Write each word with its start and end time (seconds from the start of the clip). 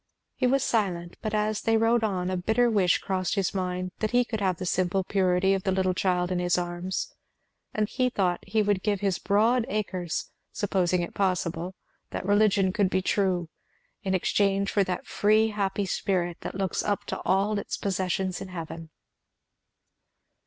He 0.33 0.47
was 0.47 0.63
silent; 0.63 1.15
but 1.21 1.35
as 1.35 1.61
they 1.61 1.77
rode 1.77 2.03
on, 2.03 2.31
a 2.31 2.35
bitter 2.35 2.71
wish 2.71 2.97
crossed 2.97 3.35
his 3.35 3.53
mind 3.53 3.91
that 3.99 4.09
he 4.09 4.25
could 4.25 4.41
have 4.41 4.57
the 4.57 4.65
simple 4.65 5.03
purity 5.03 5.53
of 5.53 5.61
the 5.61 5.71
little 5.71 5.93
child 5.93 6.31
in 6.31 6.39
his 6.39 6.57
arms; 6.57 7.13
and 7.71 7.87
he 7.87 8.09
thought 8.09 8.43
he 8.47 8.63
would 8.63 8.81
give 8.81 9.01
his 9.01 9.19
broad 9.19 9.63
acres 9.69 10.31
supposing 10.51 11.03
it 11.03 11.13
possible 11.13 11.75
that 12.09 12.25
religion 12.25 12.73
could 12.73 12.89
be 12.89 13.03
true, 13.03 13.47
in 14.01 14.15
exchange 14.15 14.71
for 14.71 14.83
that 14.83 15.05
free 15.05 15.49
happy 15.49 15.85
spirit 15.85 16.37
that 16.41 16.55
looks 16.55 16.81
up 16.81 17.05
to 17.05 17.19
all 17.23 17.59
its 17.59 17.77
possessions 17.77 18.41
in 18.41 18.47
heaven. 18.47 18.89